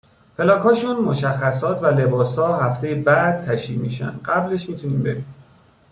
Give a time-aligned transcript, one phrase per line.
[0.37, 5.25] پلاکاشون، مشخصات و لباسا هفتهی بعد تشیع میشن، قبلش میتونیم بریم